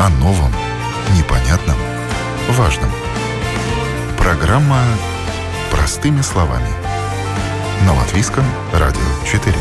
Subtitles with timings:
[0.00, 0.52] О новом,
[1.16, 1.76] непонятном,
[2.50, 2.88] важном.
[4.16, 4.80] Программа
[5.72, 6.68] «Простыми словами».
[7.84, 9.52] На Латвийском радио 4.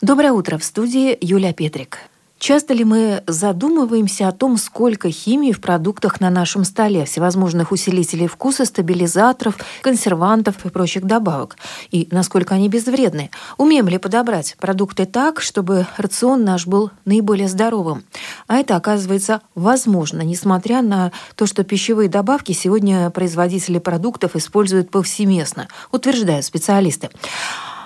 [0.00, 0.56] Доброе утро.
[0.56, 1.98] В студии Юлия Петрик.
[2.44, 8.26] Часто ли мы задумываемся о том, сколько химии в продуктах на нашем столе, всевозможных усилителей
[8.26, 11.56] вкуса, стабилизаторов, консервантов и прочих добавок?
[11.90, 13.30] И насколько они безвредны?
[13.56, 18.04] Умеем ли подобрать продукты так, чтобы рацион наш был наиболее здоровым?
[18.46, 25.68] А это, оказывается, возможно, несмотря на то, что пищевые добавки сегодня производители продуктов используют повсеместно,
[25.92, 27.08] утверждают специалисты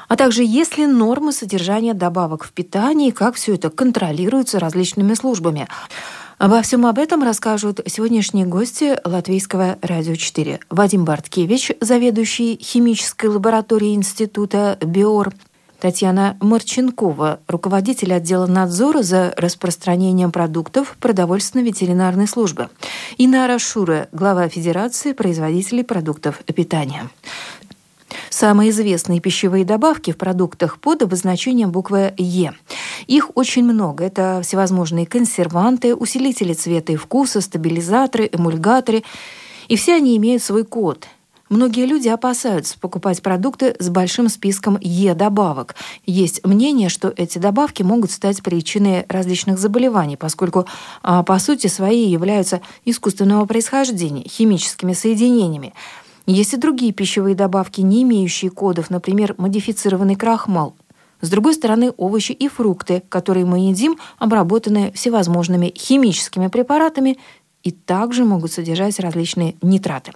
[0.08, 5.68] а также есть ли нормы содержания добавок в питании, как все это контролируется различными службами.
[6.38, 10.60] Обо всем об этом расскажут сегодняшние гости Латвийского радио 4.
[10.70, 15.32] Вадим Барткевич, заведующий химической лабораторией Института БИОР,
[15.80, 22.68] Татьяна Марченкова, руководитель отдела надзора за распространением продуктов продовольственно-ветеринарной службы.
[23.16, 27.08] И Нара Шура, глава Федерации производителей продуктов питания.
[28.30, 32.52] Самые известные пищевые добавки в продуктах под обозначением буквы «Е».
[33.06, 34.04] Их очень много.
[34.04, 39.04] Это всевозможные консерванты, усилители цвета и вкуса, стабилизаторы, эмульгаторы.
[39.68, 41.06] И все они имеют свой код–
[41.48, 45.76] Многие люди опасаются покупать продукты с большим списком Е-добавок.
[46.04, 50.66] Есть мнение, что эти добавки могут стать причиной различных заболеваний, поскольку
[51.02, 55.72] а, по сути свои являются искусственного происхождения, химическими соединениями.
[56.28, 60.76] Есть и другие пищевые добавки, не имеющие кодов, например, модифицированный крахмал.
[61.22, 67.16] С другой стороны, овощи и фрукты, которые мы едим, обработаны всевозможными химическими препаратами
[67.62, 70.12] и также могут содержать различные нитраты.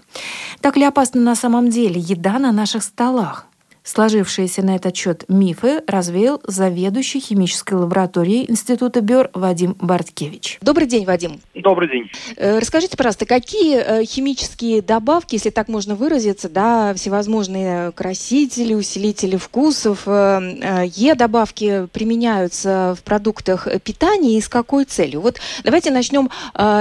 [0.60, 3.46] Так ли опасна на самом деле еда на наших столах?
[3.84, 10.58] Сложившиеся на этот счет мифы развеял заведующий химической лабораторией Института БЕР Вадим Барткевич.
[10.62, 11.40] Добрый день, Вадим.
[11.54, 12.10] Добрый день.
[12.36, 19.36] Э, расскажите, пожалуйста, какие э, химические добавки, если так можно выразиться, да, всевозможные красители, усилители
[19.36, 25.20] вкусов, э, Е-добавки применяются в продуктах питания и с какой целью?
[25.20, 26.30] Вот давайте начнем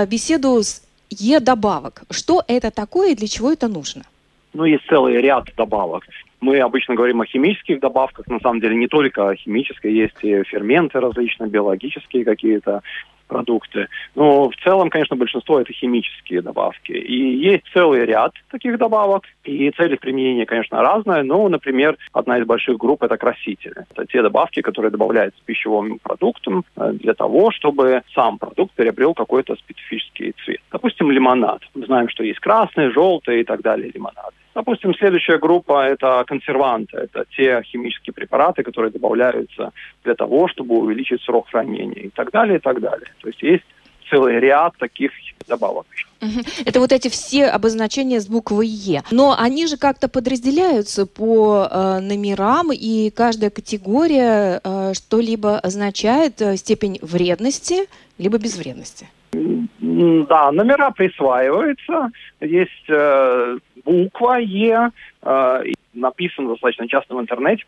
[0.07, 2.03] беседу с Е-добавок.
[2.11, 4.03] Что это такое и для чего это нужно?
[4.53, 6.03] Ну, есть целый ряд добавок.
[6.41, 10.99] Мы обычно говорим о химических добавках, на самом деле не только химические, есть и ферменты
[10.99, 12.81] различные, биологические какие-то
[13.31, 13.87] продукты.
[14.15, 16.91] Но в целом, конечно, большинство это химические добавки.
[16.91, 21.23] И есть целый ряд таких добавок, и цель их применения, конечно, разная.
[21.23, 23.85] Но, например, одна из больших групп– это красители.
[23.91, 29.55] Это те добавки, которые добавляются пищевым продуктам э, для того, чтобы сам продукт приобрел какой-то
[29.55, 30.59] специфический цвет.
[30.71, 31.61] Допустим, лимонад.
[31.73, 34.40] Мы знаем, что есть красный, желтый и так далее лимонады.
[34.53, 36.97] Допустим, следующая группа– это консерванты.
[36.97, 39.71] Это те химические препараты, которые добавляются
[40.03, 43.07] для того, чтобы увеличить срок хранения и так далее, и так далее.
[43.21, 43.63] То есть есть
[44.09, 45.11] целый ряд таких
[45.47, 45.85] добавок.
[46.65, 49.01] Это вот эти все обозначения с буквой Е.
[49.11, 56.57] Но они же как-то подразделяются по э, номерам, и каждая категория э, что-либо означает э,
[56.57, 57.87] степень вредности,
[58.19, 59.07] либо безвредности.
[59.33, 62.11] Да, номера присваиваются.
[62.41, 64.89] Есть э, буква Е,
[65.23, 67.63] э, написано достаточно часто в интернете,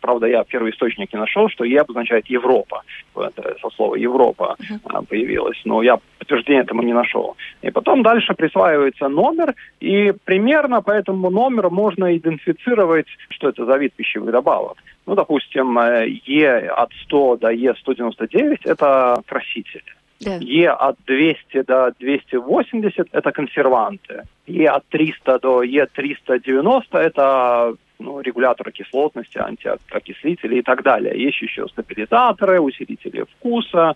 [0.00, 2.82] правда, я первый источник не нашел, что Е обозначает Европа.
[3.16, 5.06] Это со слова Европа uh-huh.
[5.06, 7.36] появилось, но я подтверждения этому не нашел.
[7.62, 13.76] И потом дальше присваивается номер, и примерно по этому номеру можно идентифицировать, что это за
[13.76, 14.78] вид пищевых добавок.
[15.06, 19.97] Ну, допустим, э, Е от 100 до Е199– это красители.
[20.20, 20.38] Да.
[20.40, 24.22] Е от 200 до 280– это консерванты.
[24.46, 31.22] Е от 300 до Е390– это ну, регуляторы кислотности, антиокислители и так далее.
[31.22, 33.94] Есть еще стабилизаторы, усилители вкуса,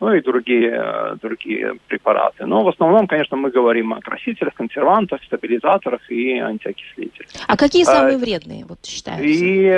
[0.00, 2.46] ну и другие, другие препараты.
[2.46, 7.28] Но в основном, конечно, мы говорим о красителях, консервантах, стабилизаторах и антиокислителях.
[7.48, 9.24] А какие самые а, вредные, вот считаются?
[9.24, 9.70] И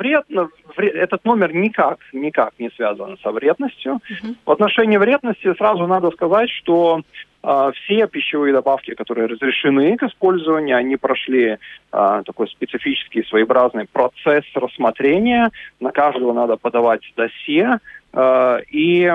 [0.00, 3.92] вредно, вред, этот номер никак, никак не связан со вредностью.
[3.92, 4.34] Uh-huh.
[4.46, 7.02] В отношении вредности сразу надо сказать, что
[7.42, 11.58] э, все пищевые добавки, которые разрешены к использованию, они прошли
[11.92, 15.50] э, такой специфический своеобразный процесс рассмотрения.
[15.80, 17.78] На каждого надо подавать досье.
[18.12, 19.12] Э, и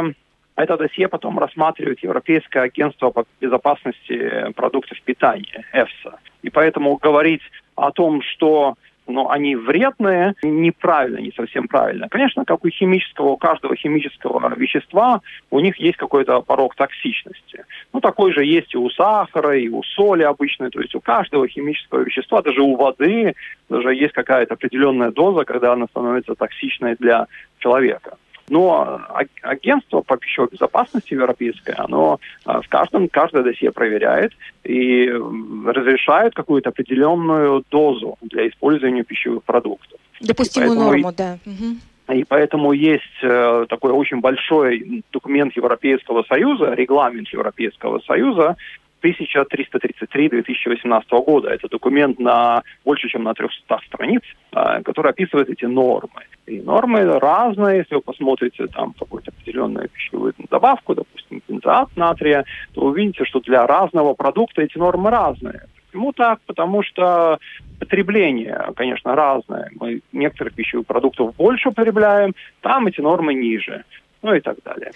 [0.56, 6.20] это досье потом рассматривает Европейское агентство по безопасности продуктов питания, ЭФСА.
[6.44, 7.42] И поэтому говорить
[7.76, 8.76] о том, что
[9.08, 12.10] но они вредные, неправильно, не совсем правильно.
[12.10, 15.22] Конечно, как у химического, у каждого химического вещества
[15.52, 17.66] у них есть какой-то порог токсичности.
[17.94, 21.48] Ну, такой же есть и у сахара, и у соли обычной, то есть у каждого
[21.48, 23.36] химического вещества, даже у воды,
[23.70, 27.28] даже есть какая-то определенная доза, когда она становится токсичной для
[27.60, 28.18] человека.
[28.50, 29.02] Но
[29.42, 34.34] агентство по пищевой безопасности европейское, оно а, в каждом, каждое досье проверяет
[34.64, 35.10] и
[35.66, 40.00] разрешает какую-то определенную дозу для использования пищевых продуктов.
[40.22, 41.38] Допустимую норму, да.
[42.14, 48.58] И поэтому есть э, такой очень большой документ Европейского Союза, регламент Европейского Союза,
[49.12, 51.50] 1333 2018 года.
[51.50, 54.22] Это документ на больше, чем на 300 страниц,
[54.52, 56.24] э, который описывает эти нормы.
[56.48, 62.82] И нормы разные, если вы посмотрите там какую-то определенную пищевую добавку, допустим, бензоат натрия, то
[62.82, 65.62] увидите, что для разного продукта эти нормы разные.
[65.88, 66.40] Почему так?
[66.46, 67.40] Потому что
[67.80, 69.70] потребление, конечно, разное.
[69.80, 73.84] Мы некоторых пищевых продуктов больше потребляем, там эти нормы ниже,
[74.22, 74.92] ну и так далее.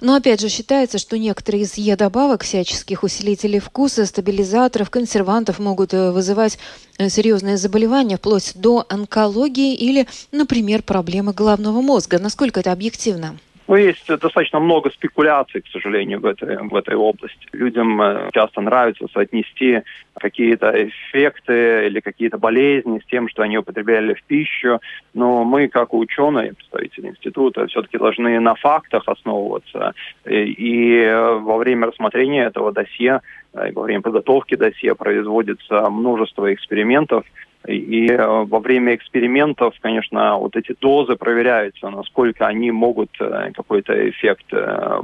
[0.00, 6.10] Но опять же считается, что некоторые из Е-добавок, всяческих усилителей вкуса, стабилизаторов, консервантов могут э,
[6.10, 6.58] вызывать
[6.98, 12.18] э, серьезные заболевания, вплоть до онкологии или, например, проблемы головного мозга.
[12.18, 13.38] Насколько это объективно?
[13.68, 17.48] Ну, есть достаточно много спекуляций, к сожалению, в этой, в этой области.
[17.52, 19.82] Людям э, часто нравится соотнести
[20.14, 24.80] какие-то эффекты или какие-то болезни с тем, что они употребляли в пищу.
[25.14, 29.94] Но мы, как ученые, представители института, все-таки должны на фактах основываться.
[30.24, 31.04] И
[31.40, 33.20] во время рассмотрения этого досье,
[33.52, 37.24] э, во время подготовки досье производится множество экспериментов,
[37.66, 44.08] и э, во время экспериментов, конечно, вот эти дозы проверяются, насколько они могут э, какой-то
[44.08, 45.00] эффект э,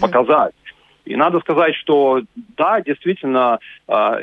[0.00, 0.54] показать.
[1.04, 2.22] И надо сказать, что
[2.56, 3.58] да, действительно,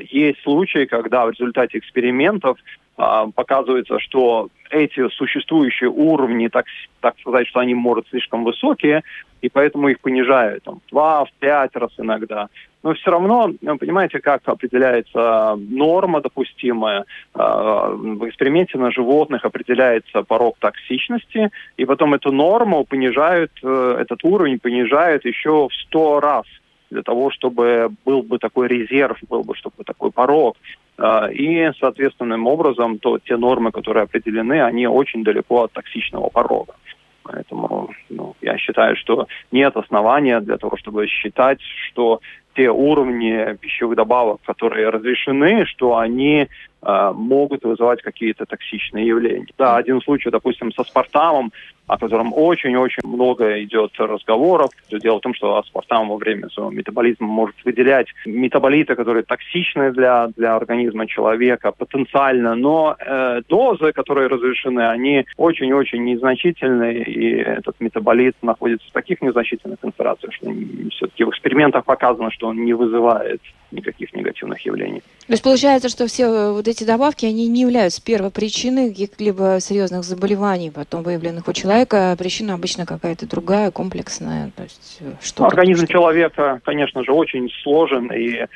[0.09, 2.57] есть случаи, когда в результате экспериментов
[2.95, 6.65] показывается, что эти существующие уровни, так,
[6.99, 9.03] так сказать, что они, может, слишком высокие,
[9.41, 12.47] и поэтому их понижают там, в два, в пять раз иногда.
[12.83, 17.05] Но все равно, ну, понимаете, как определяется норма допустимая.
[17.33, 24.23] А, в эксперименте на животных определяется порог токсичности, и потом эту норму понижают, э, этот
[24.23, 26.45] уровень понижают еще в сто раз
[26.91, 30.57] для того, чтобы был бы такой резерв, был бы чтобы такой порог.
[30.97, 36.75] А, и, соответственным образом, то те нормы, которые определены, они очень далеко от токсичного порога.
[37.23, 42.19] Поэтому ну, я считаю, что нет основания для того, чтобы считать, что
[42.55, 46.47] те уровни пищевых добавок, которые разрешены, что они
[46.81, 49.47] э, могут вызывать какие-то токсичные явления.
[49.57, 51.51] Да, один случай, допустим, со спартамом,
[51.91, 54.69] о котором очень-очень много идет разговоров.
[54.89, 60.29] Дело в том, что аспартам во время своего метаболизма может выделять метаболиты, которые токсичны для,
[60.37, 68.35] для организма человека потенциально, но э, дозы, которые разрешены, они очень-очень незначительные, и этот метаболит
[68.41, 70.49] находится в таких незначительных концентрациях, что
[70.91, 73.41] все-таки в экспериментах показано, что он не вызывает
[73.71, 75.01] никаких негативных явлений.
[75.27, 80.03] То есть получается, что все э, вот эти добавки, они не являются первопричиной каких-либо серьезных
[80.03, 82.15] заболеваний, потом выявленных у человека.
[82.19, 84.51] Причина обычно какая-то другая, комплексная.
[84.57, 88.47] То есть э, что Организм что человека, конечно же, очень сложен, и э,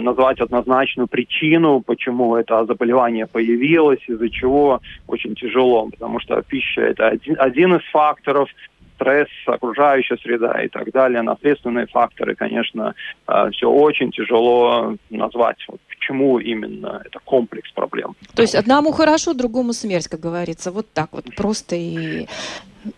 [0.00, 7.08] назвать однозначную причину, почему это заболевание появилось, из-за чего, очень тяжело, потому что пища– это
[7.08, 8.50] один, один из факторов,
[8.98, 12.94] стресс, окружающая среда и так далее, наследственные факторы, конечно,
[13.26, 15.56] э, все очень тяжело назвать.
[15.68, 18.16] Вот почему именно это комплекс проблем.
[18.34, 20.70] То есть одному хорошо, другому смерть, как говорится.
[20.72, 22.26] Вот так вот просто и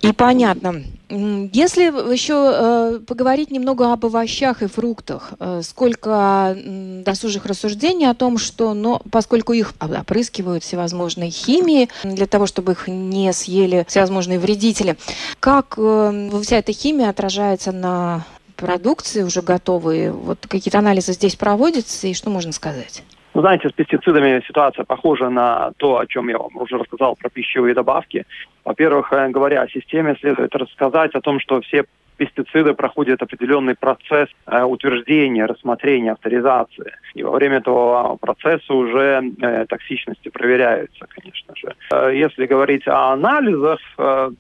[0.01, 0.83] и понятно.
[1.09, 8.15] Если еще э, поговорить немного об овощах и фруктах, э, сколько э, досужих рассуждений о
[8.15, 14.39] том, что, но, поскольку их опрыскивают всевозможные химии для того, чтобы их не съели всевозможные
[14.39, 14.97] вредители,
[15.41, 18.25] как э, вся эта химия отражается на
[18.57, 20.13] продукции уже готовые?
[20.13, 23.03] Вот какие-то анализы здесь проводятся, и что можно сказать?
[23.33, 27.29] Ну, знаете, с пестицидами ситуация похожа на то, о чем я вам уже рассказал про
[27.29, 28.27] пищевые добавки.
[28.65, 31.85] Во-первых, э, говоря о системе, следует рассказать о том, что все
[32.17, 36.93] пестициды проходят определенный процесс э, утверждения, рассмотрения, авторизации.
[37.15, 41.75] И во время этого процесса уже э, токсичности проверяются, конечно же.
[42.13, 43.79] Если говорить о анализах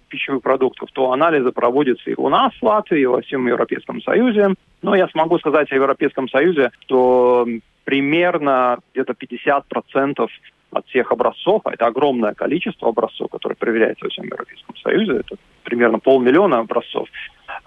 [0.08, 4.54] пищевых продуктов, то анализы проводятся и у нас в Латвии, и во всем Европейском Союзе.
[4.82, 7.46] Но я смогу сказать о Европейском Союзе, что
[7.84, 10.28] примерно где-то 50%
[10.72, 15.36] от всех образцов, а это огромное количество образцов, которые проверяются во всем Европейском Союзе, это
[15.64, 17.08] примерно полмиллиона образцов,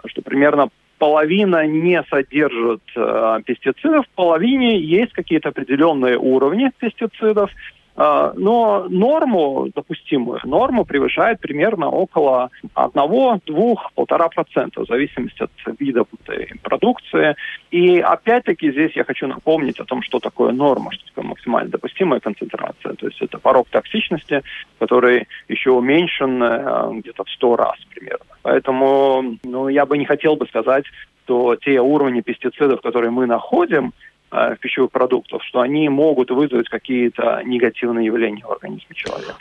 [0.06, 7.52] что примерно половина не содержит э, пестицидов, в половине есть какие-то определенные уровни пестицидов,
[7.96, 12.92] но норму, допустимую норму превышает примерно около 1,
[13.46, 16.04] 2, 1,5% в зависимости от вида
[16.64, 17.36] продукции.
[17.72, 22.20] И опять-таки здесь я хочу напомнить о том, что такое норма, что такое максимально допустимая
[22.20, 22.94] концентрация.
[22.94, 24.42] То есть это порог токсичности,
[24.80, 28.26] который еще уменьшен э, где-то в 100 раз примерно.
[28.42, 30.86] Поэтому ну, я бы не хотел бы сказать,
[31.24, 33.94] что те уровни пестицидов, которые мы находим,
[34.34, 39.36] э, пищевых продуктах, что они могут вызвать какие-то негативные явления в организме человека.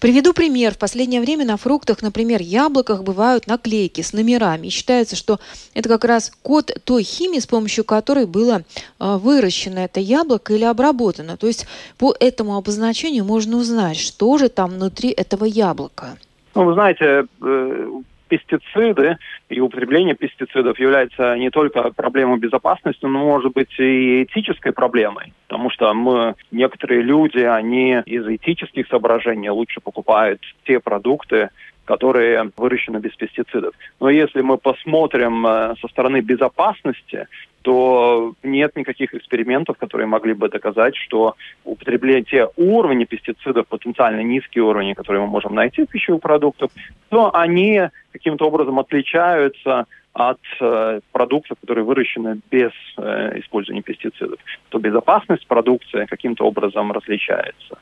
[0.00, 0.74] Приведу пример.
[0.74, 4.68] В последнее время на фруктах, например, яблоках бывают наклейки с номерами.
[4.68, 5.38] И считается, что
[5.74, 8.62] это как раз код той химии, с помощью которой было
[8.98, 11.36] э, выращено это яблоко или обработано.
[11.36, 11.66] То есть
[11.98, 16.16] по этому обозначению можно узнать, что же там внутри этого яблока.
[16.54, 17.90] Ну, вы знаете, э,
[18.28, 19.18] пестициды
[19.48, 25.32] и употребление пестицидов является не только проблемой безопасности, но может быть и этической проблемой.
[25.48, 31.50] Потому что мы, некоторые люди, они из этических соображений лучше покупают те продукты,
[31.86, 33.74] которые выращены без пестицидов.
[34.00, 37.26] Но если мы посмотрим э, со стороны безопасности,
[37.62, 44.64] то нет никаких экспериментов, которые могли бы доказать, что употребление те уровни пестицидов, потенциально низкие
[44.64, 46.70] уровни, которые мы можем найти в пищевых продуктах,
[47.08, 54.38] то они каким-то образом отличаются от э, продуктов, которые выращены без э, использования пестицидов,
[54.70, 57.78] то безопасность продукции каким-то образом различается.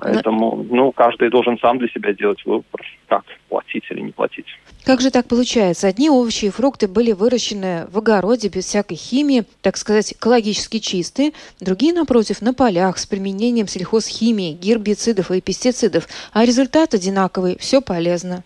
[0.00, 4.46] Поэтому, ну, каждый должен сам для себя делать выбор, как платить или не платить.
[4.84, 5.88] Как же так получается?
[5.88, 11.32] Одни овощи и фрукты были выращены в огороде без всякой химии, так сказать, экологически чистые,
[11.60, 18.42] другие, напротив, на полях с применением сельхозхимии, гербицидов и пестицидов, а результат одинаковый, все полезно.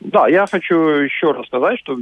[0.00, 1.96] Да, я хочу еще раз сказать, что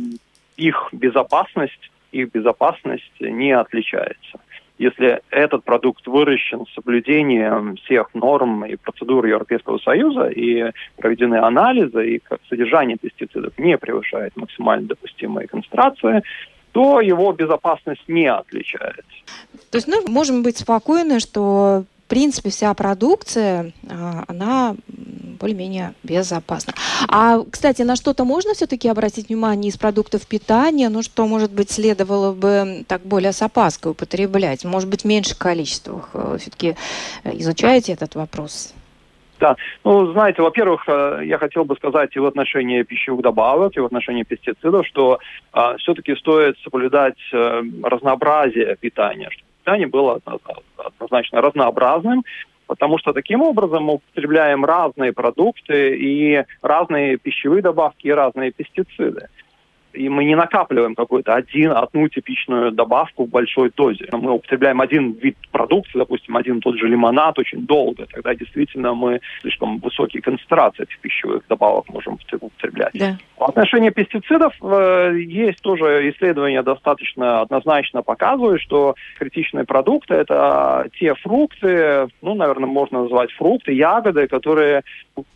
[0.56, 4.38] их безопасность, их безопасность не отличается
[4.78, 12.16] если этот продукт выращен с соблюдением всех норм и процедур Европейского Союза и проведены анализы,
[12.16, 16.22] и содержание пестицидов не превышает максимально допустимые концентрации,
[16.72, 19.02] то его безопасность не отличается.
[19.70, 24.76] То есть мы ну, можем быть спокойны, что в принципе вся продукция, а, она
[25.40, 26.72] более-менее безопасно.
[27.08, 30.88] А, кстати, на что-то можно все-таки обратить внимание из продуктов питания?
[30.88, 34.64] Ну, что, может быть, следовало бы так более с опаской употреблять?
[34.64, 36.10] Может быть, в меньших количествах?
[36.14, 36.76] Э, все-таки
[37.24, 38.72] э, изучаете этот вопрос?
[39.40, 43.80] Да, ну, знаете, во-первых, э, я хотел бы сказать и в отношении пищевых добавок, и
[43.80, 45.18] в отношении пестицидов, что
[45.52, 52.24] э, все-таки стоит соблюдать э, разнообразие питания, чтобы питание было однозначно разнообразным,
[52.68, 59.28] потому что таким образом мы употребляем разные продукты и разные пищевые добавки и разные пестициды
[59.96, 64.06] и мы не накапливаем какую-то один, одну типичную добавку в большой дозе.
[64.12, 69.20] Мы употребляем один вид продукции, допустим, один тот же лимонад очень долго, тогда действительно мы
[69.40, 72.92] слишком высокие концентрации этих пищевых добавок можем употреблять.
[72.94, 73.18] Да.
[73.38, 81.14] В отношении пестицидов э, есть тоже исследования достаточно однозначно показывают, что критичные продукты– это те
[81.14, 84.82] фрукты, ну, наверное, можно назвать фрукты, ягоды, которые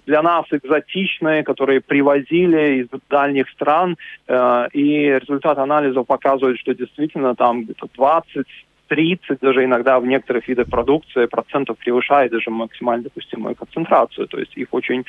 [0.06, 4.34] для нас экзотичные, которые привозили из дальних стран, э,
[4.72, 8.46] и результат анализов показывает, что действительно там где-то 20
[8.90, 14.26] 30, даже иногда в некоторых видах продукции процентов превышает даже максимально допустимую концентрацию.
[14.26, 15.04] То есть их очень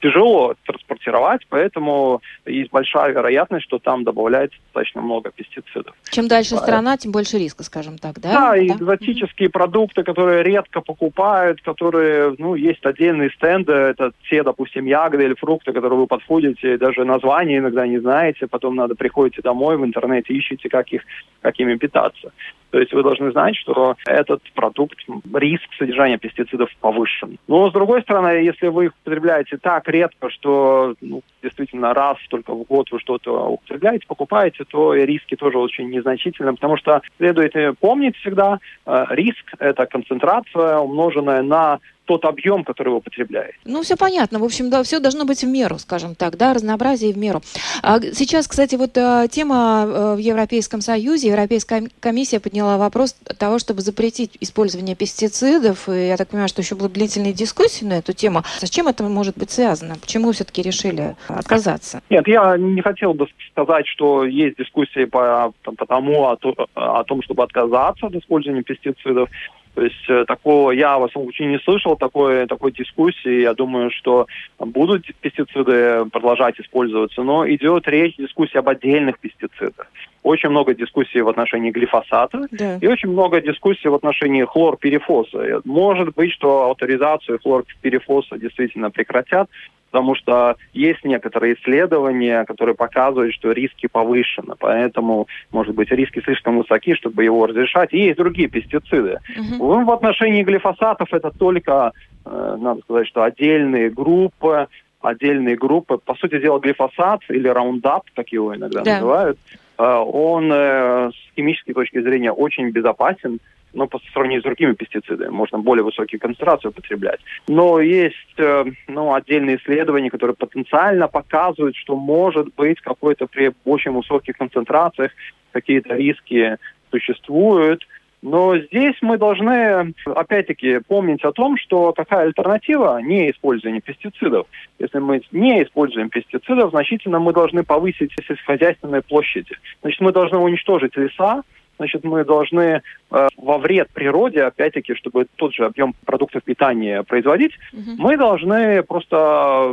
[0.00, 5.94] тяжело транспортировать, поэтому есть большая вероятность, что там добавляется достаточно много пестицидов.
[6.10, 6.66] Чем дальше Поэтому...
[6.66, 8.32] страна, тем больше риска, скажем так, да?
[8.32, 14.86] Да, и экзотические продукты, которые редко покупают, которые, ну, есть отдельные стенды, это те, допустим,
[14.86, 19.76] ягоды или фрукты, которые вы подходите, даже название иногда не знаете, потом надо приходите домой
[19.76, 21.02] в интернете, ищете, как, их,
[21.40, 22.32] как ими питаться.
[22.76, 24.98] То есть вы должны знать, что этот продукт,
[25.32, 27.38] риск содержания пестицидов повышен.
[27.48, 32.52] Но с другой стороны, если вы их употребляете так редко, что ну, действительно раз только
[32.52, 37.54] в год вы что-то употребляете, покупаете, то и риски тоже очень незначительны, потому что следует
[37.78, 43.58] помнить всегда, э, риск– это концентрация, умноженная на тот объем, который вы употребляете.
[43.64, 44.38] Ну, все понятно.
[44.38, 47.42] В общем, да, все должно быть в меру, скажем так, да, разнообразие в меру.
[47.82, 53.58] А сейчас, кстати, вот а, тема а, в Европейском Союзе, Европейская комиссия подняла вопрос того,
[53.58, 55.88] чтобы запретить использование пестицидов.
[55.88, 58.42] И я так понимаю, что еще будут длительные дискуссии на эту тему.
[58.60, 59.96] С чем это может быть связано?
[60.00, 62.00] Почему все-таки решили отказаться?
[62.08, 66.38] Нет, я не хотел бы сказать, что есть дискуссии по, по тому, о,
[66.74, 69.28] о том, чтобы отказаться от использования пестицидов.
[69.76, 73.42] То есть э, такого я, во всяком случае, не слышал такой, такой дискуссии.
[73.42, 74.26] Я думаю, что
[74.58, 79.86] будут пестициды продолжать использоваться, но идет речь, дискуссия об отдельных пестицидах.
[80.22, 82.78] Очень много дискуссий в отношении глифосата да.
[82.80, 85.60] и очень много дискуссий в отношении хлорперифоса.
[85.64, 89.50] Может быть, что авторизацию хлорперифоса действительно прекратят,
[89.90, 96.58] потому что есть некоторые исследования, которые показывают, что риски повышены, поэтому, может быть, риски слишком
[96.58, 97.92] высоки, чтобы его разрешать.
[97.92, 99.20] И есть другие пестициды.
[99.58, 99.84] Угу.
[99.84, 101.92] В отношении глифосатов это только,
[102.24, 104.68] э, надо сказать, что отдельные группы,
[105.00, 105.98] отдельные группы.
[105.98, 108.94] По сути дела, глифосат или раундап, как его иногда да.
[108.94, 109.38] называют,
[109.78, 113.38] э, он э, с химической точки зрения очень безопасен,
[113.76, 117.20] но по сравнению с другими пестицидами можно более высокие концентрации употреблять.
[117.46, 123.92] Но есть э, ну, отдельные исследования, которые потенциально показывают, что может быть какой-то при очень
[123.92, 125.12] высоких концентрациях
[125.52, 126.56] какие-то риски
[126.90, 127.86] существуют.
[128.22, 134.46] Но здесь мы должны, опять-таки, помнить о том, что какая альтернатива не использование пестицидов.
[134.78, 139.54] Если мы не используем пестицидов, значительно мы должны повысить сельскохозяйственные площади.
[139.82, 141.42] Значит, мы должны уничтожить леса,
[141.76, 147.52] значит, мы должны э, во вред природе, опять-таки, чтобы тот же объем продуктов питания производить,
[147.72, 147.92] угу.
[147.98, 149.68] мы должны просто э,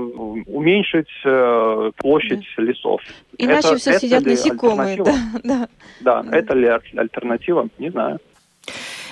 [0.48, 2.64] уменьшить э, площадь да.
[2.64, 3.02] лесов.
[3.38, 4.98] Иначе это, все это сидят насекомые.
[5.04, 5.68] Да, да.
[6.02, 7.68] да, да, это ли альтернатива?
[7.78, 8.20] Не знаю.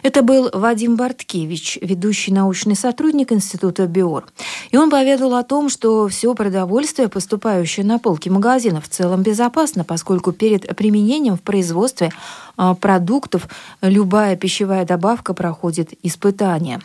[0.01, 4.25] Это был Вадим Барткевич, ведущий научный сотрудник Института БИОР.
[4.72, 9.84] И он поведал о том, что все продовольствие, поступающее на полки магазинов, в целом безопасно,
[9.84, 12.12] поскольку перед применением в производстве
[12.58, 13.48] а, продуктов
[13.81, 16.81] любая пищевая добавка проходит испытания.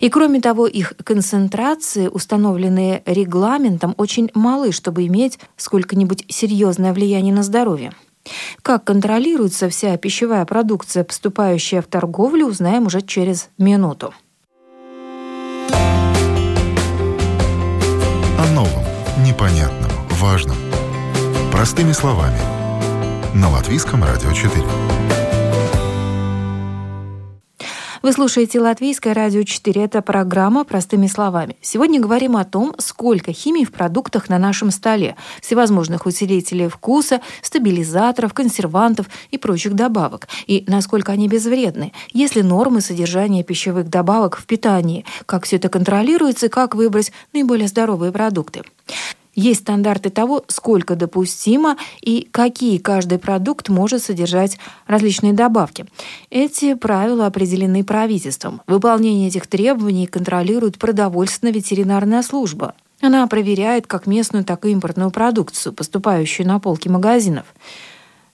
[0.00, 7.42] И кроме того, их концентрации, установленные регламентом, очень малы, чтобы иметь сколько-нибудь серьезное влияние на
[7.42, 7.92] здоровье.
[8.62, 14.14] Как контролируется вся пищевая продукция, поступающая в торговлю, узнаем уже через минуту.
[18.38, 18.84] О новом,
[19.24, 20.56] непонятном, важном.
[21.52, 22.38] Простыми словами.
[23.34, 24.64] На Латвийском радио 4.
[28.04, 29.82] Вы слушаете Латвийское радио 4.
[29.82, 31.56] Это программа «Простыми словами».
[31.62, 38.34] Сегодня говорим о том, сколько химии в продуктах на нашем столе, всевозможных усилителей вкуса, стабилизаторов,
[38.34, 44.44] консервантов и прочих добавок, и насколько они безвредны, есть ли нормы содержания пищевых добавок в
[44.44, 48.64] питании, как все это контролируется как выбрать наиболее здоровые продукты.
[49.34, 55.86] Есть стандарты того, сколько допустимо и какие каждый продукт может содержать различные добавки.
[56.30, 58.62] Эти правила определены правительством.
[58.66, 62.74] Выполнение этих требований контролирует продовольственно-ветеринарная служба.
[63.00, 67.46] Она проверяет как местную, так и импортную продукцию, поступающую на полки магазинов.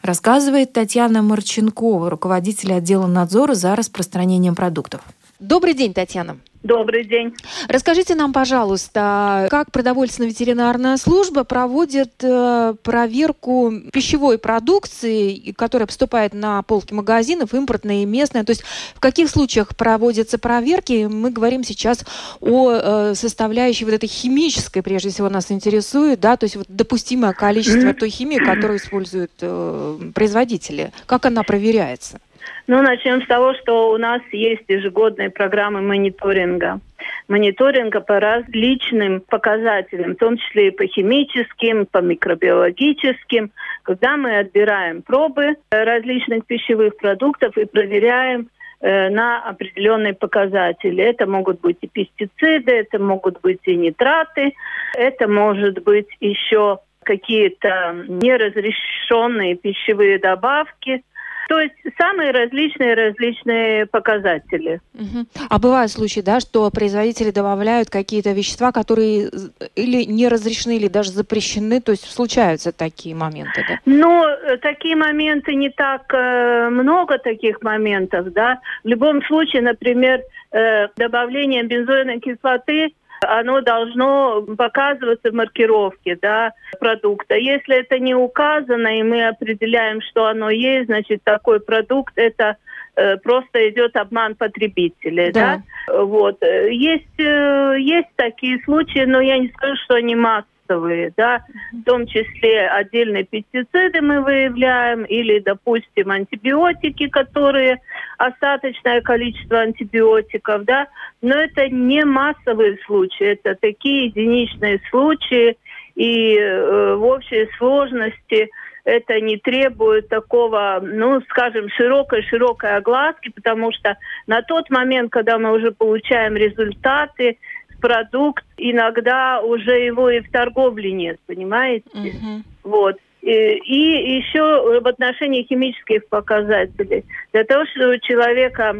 [0.02, 5.02] Рассказывает Татьяна Марченкова, руководитель отдела надзора за распространением продуктов.
[5.40, 6.38] Добрый день, Татьяна.
[6.62, 7.34] Добрый день.
[7.68, 16.92] Расскажите нам, пожалуйста, как продовольственно-ветеринарная служба проводит э, проверку пищевой продукции, которая поступает на полки
[16.92, 18.44] магазинов, импортная и местная.
[18.44, 18.62] То есть
[18.94, 21.08] в каких случаях проводятся проверки?
[21.10, 22.04] Мы говорим сейчас
[22.40, 27.32] о э, составляющей вот этой химической, прежде всего, нас интересует, да, то есть вот допустимое
[27.32, 30.92] количество той химии, которую используют э, производители.
[31.06, 32.20] Как она проверяется?
[32.66, 36.80] Ну, начнем с того, что у нас есть ежегодные программы мониторинга.
[37.28, 43.50] Мониторинга по различным показателям, в том числе и по химическим, по микробиологическим,
[43.82, 48.48] когда мы отбираем пробы различных пищевых продуктов и проверяем
[48.80, 51.02] э, на определенные показатели.
[51.02, 54.54] Это могут быть и пестициды, это могут быть и нитраты,
[54.94, 61.02] это может быть еще какие-то неразрешенные пищевые добавки,
[61.50, 64.80] то есть самые различные различные показатели.
[64.94, 65.26] Угу.
[65.48, 69.30] А бывают случаи, да, что производители добавляют какие-то вещества, которые
[69.74, 73.80] или не разрешены, или даже запрещены, то есть случаются такие моменты, да?
[73.84, 78.60] Ну, э, такие моменты не так э, много таких моментов, да.
[78.84, 80.20] В любом случае, например,
[80.52, 87.36] э, добавление бензойной кислоты оно должно показываться в маркировке да, продукта.
[87.36, 92.56] Если это не указано, и мы определяем, что оно есть, значит, такой продукт это
[92.96, 95.62] э, просто идет обман потребителей, да.
[95.86, 96.02] да?
[96.02, 101.44] Вот есть э, есть такие случаи, но я не скажу, что они массовые массовые, да,
[101.72, 107.80] в том числе отдельные пестициды мы выявляем или, допустим, антибиотики, которые
[108.18, 110.86] остаточное количество антибиотиков, да,
[111.22, 115.56] но это не массовые случаи, это такие единичные случаи,
[115.96, 118.48] и э, в общей сложности
[118.84, 125.52] это не требует такого, ну, скажем, широкой-широкой огласки, потому что на тот момент, когда мы
[125.52, 127.38] уже получаем результаты,
[127.80, 131.88] продукт, иногда уже его и в торговле нет, понимаете?
[131.94, 132.42] Uh-huh.
[132.64, 132.96] Вот.
[133.22, 137.04] И, и еще в отношении химических показателей.
[137.32, 138.74] Для того, чтобы у человека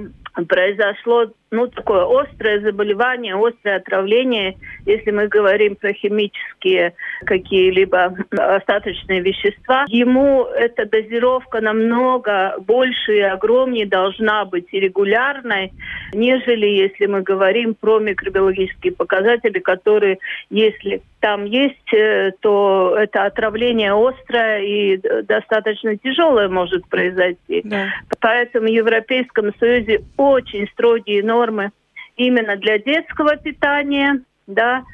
[0.48, 9.84] произошло ну, такое острое заболевание, острое отравление, если мы говорим про химические какие-либо остаточные вещества,
[9.88, 15.72] ему эта дозировка намного больше и огромнее должна быть и регулярной,
[16.12, 20.18] нежели если мы говорим про микробиологические показатели, которые,
[20.50, 27.60] если там есть, э, то это отравление острое и достаточно тяжелое может произойти.
[27.64, 27.88] Да.
[28.20, 31.70] Поэтому в Европейском Союзе очень строгие нормы нормы
[32.16, 34.84] именно для детского питания, да,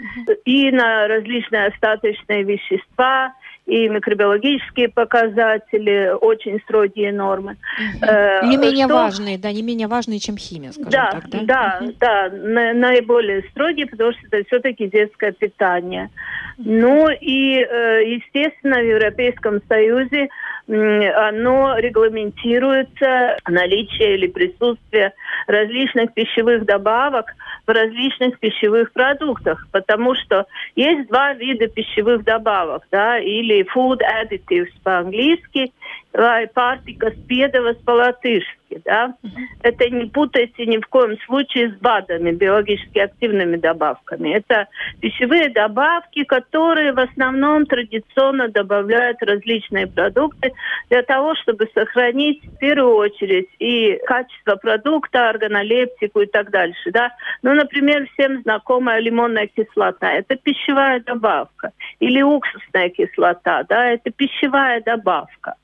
[0.45, 3.33] и на различные остаточные вещества,
[3.67, 7.57] и микробиологические показатели, очень строгие нормы.
[8.01, 8.49] Угу.
[8.49, 8.95] не менее что...
[8.95, 11.41] важные, да, не менее важные, чем химия, скажем да, так, да?
[11.43, 11.93] Да, угу.
[11.99, 16.11] да, на, наиболее строгие, потому что это все-таки детское питание.
[16.59, 20.29] Ну и, э, естественно, в Европейском Союзе
[20.69, 25.13] оно регламентируется наличие или присутствие
[25.47, 27.27] различных пищевых добавок
[27.67, 34.73] в различных пищевых продуктах, потому что есть два вида пищевых добавок, да, или food additives
[34.83, 35.73] по-английски,
[36.17, 38.81] vai pārtikas piedevas по-латышски.
[38.85, 39.15] Да?
[39.63, 44.31] Это не путайте ни в коем случае с БАДами, биологически активными добавками.
[44.35, 44.67] Это
[45.01, 50.53] пищевые добавки, которые в основном традиционно добавляют различные продукты
[50.91, 56.91] для того, чтобы сохранить в первую очередь и качество продукта, органолептику и так дальше.
[56.91, 57.13] Да?
[57.43, 60.13] Ну, например, всем знакомая лимонная кислота.
[60.13, 61.73] Это пищевая добавка.
[62.01, 63.65] Или уксусная кислота.
[63.69, 63.91] Да?
[63.91, 65.55] Это пищевая добавка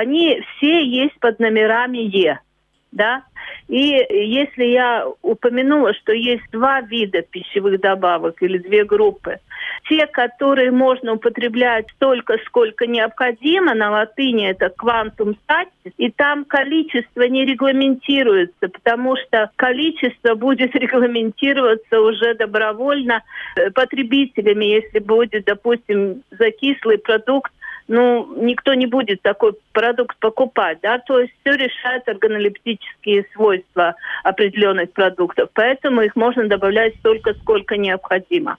[0.00, 2.40] они все есть под номерами Е.
[2.90, 3.22] Да?
[3.68, 9.38] И если я упомянула, что есть два вида пищевых добавок или две группы,
[9.88, 17.22] те, которые можно употреблять столько, сколько необходимо, на латыни это квантум статис, и там количество
[17.22, 23.22] не регламентируется, потому что количество будет регламентироваться уже добровольно
[23.54, 27.52] э, потребителями, если будет, допустим, закислый продукт
[27.90, 34.92] ну, никто не будет такой продукт покупать, да, то есть все решает органолептические свойства определенных
[34.92, 38.58] продуктов, поэтому их можно добавлять столько, сколько необходимо.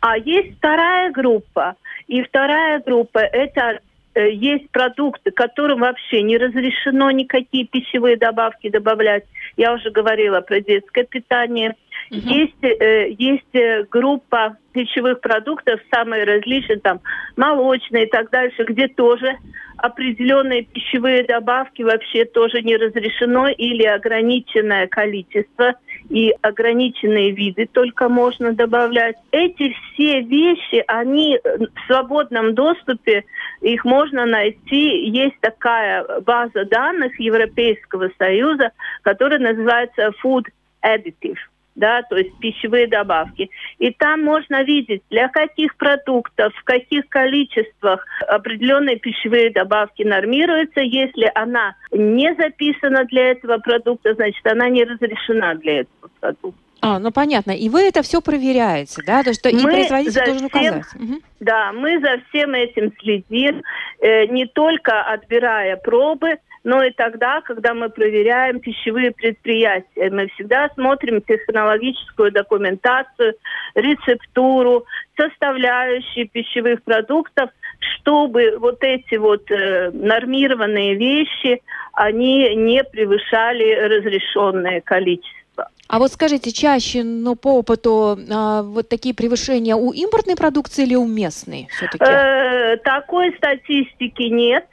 [0.00, 3.80] А есть вторая группа, и вторая группа это
[4.14, 9.24] э, есть продукты, которым вообще не разрешено никакие пищевые добавки добавлять.
[9.56, 11.74] Я уже говорила про детское питание–
[12.10, 12.20] Угу.
[12.20, 17.00] Есть, э, есть э, группа пищевых продуктов, самые различные, там,
[17.36, 19.36] молочные и так дальше, где тоже
[19.76, 25.74] определенные пищевые добавки вообще тоже не разрешено или ограниченное количество
[26.08, 29.16] и ограниченные виды только можно добавлять.
[29.32, 33.24] Эти все вещи, они в свободном доступе,
[33.60, 35.08] их можно найти.
[35.08, 38.70] Есть такая база данных Европейского Союза,
[39.02, 40.44] которая называется Food
[40.84, 41.38] Additive
[41.76, 43.50] да, то есть пищевые добавки.
[43.78, 50.80] И там можно видеть, для каких продуктов, в каких количествах определенные пищевые добавки нормируются.
[50.80, 56.60] Если она не записана для этого продукта, значит, она не разрешена для этого продукта.
[56.82, 57.52] А, ну понятно.
[57.52, 59.22] И вы это все проверяете, да?
[59.22, 60.94] То, что мы и производитель должен всем, указать.
[60.94, 61.20] Угу.
[61.40, 63.62] Да, мы за всем этим следим,
[64.00, 70.10] э, не только отбирая пробы, но и тогда, когда мы проверяем пищевые предприятия.
[70.10, 73.34] Мы всегда смотрим технологическую документацию,
[73.76, 74.84] рецептуру,
[75.16, 85.70] составляющие пищевых продуктов, чтобы вот эти вот э, нормированные вещи, они не превышали разрешенное количество.
[85.86, 90.96] А вот скажите, чаще, ну, по опыту, э, вот такие превышения у импортной продукции или
[90.96, 92.04] у местной все-таки?
[92.04, 94.66] Э, такой статистики нет.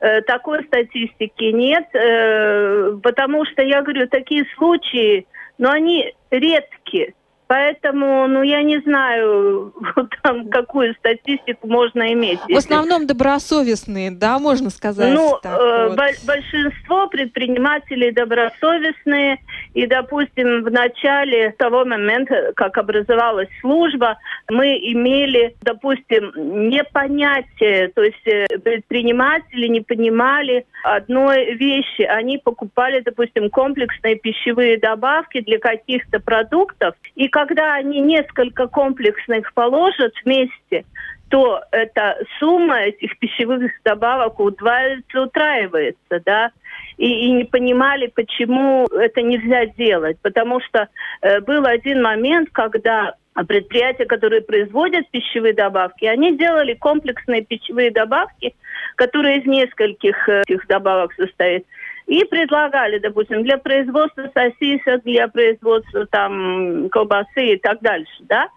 [0.00, 5.26] Э, такой статистики нет, э, потому что, я говорю, такие случаи,
[5.58, 7.14] но они редкие.
[7.48, 9.72] Поэтому, ну, я не знаю,
[10.22, 12.38] там, какую статистику можно иметь.
[12.46, 15.14] В основном добросовестные, да, можно сказать?
[15.14, 15.98] Ну, так, э, вот.
[16.26, 19.38] большинство предпринимателей добросовестные.
[19.72, 24.18] И, допустим, в начале того момента, как образовалась служба,
[24.50, 26.32] мы имели, допустим,
[26.68, 32.02] непонятие, то есть э, предприниматели не понимали одной вещи.
[32.02, 40.12] Они покупали, допустим, комплексные пищевые добавки для каких-то продуктов, и когда они несколько комплексных положат
[40.24, 40.84] вместе,
[41.28, 46.50] то эта сумма этих пищевых добавок удваивается, утраивается, да,
[46.96, 50.88] и, и не понимали, почему это нельзя делать, потому что
[51.22, 53.14] э, был один момент, когда
[53.46, 58.56] предприятия, которые производят пищевые добавки, они делали комплексные пищевые добавки,
[58.96, 61.62] которые из нескольких э, этих добавок состоят
[62.08, 68.48] и предлагали, допустим, для производства сосисок, для производства там колбасы и так дальше, да.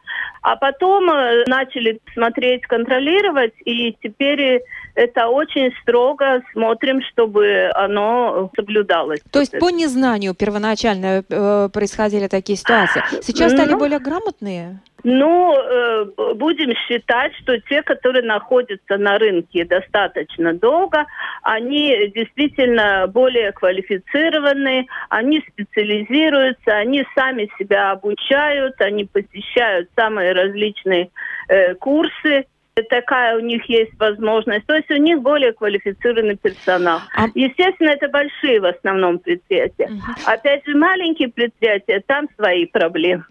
[0.41, 4.61] А потом э, начали смотреть, контролировать, и теперь
[4.95, 9.19] это очень строго смотрим, чтобы оно соблюдалось.
[9.31, 13.03] То есть по незнанию первоначально э, происходили такие ситуации.
[13.21, 14.79] Сейчас стали ну, более грамотные?
[15.03, 21.05] Ну, э, будем считать, что те, которые находятся на рынке достаточно долго,
[21.43, 31.09] они действительно более квалифицированы, они специализируются, они сами себя обучают, они посещают самые различные
[31.47, 32.45] э, курсы
[32.89, 34.65] такая у них есть возможность.
[34.65, 36.99] То есть у них более квалифицированный персонал.
[37.15, 37.25] А...
[37.35, 39.85] Естественно, это большие в основном предприятия.
[39.85, 40.01] Угу.
[40.25, 43.25] Опять же, маленькие предприятия, там свои проблемы.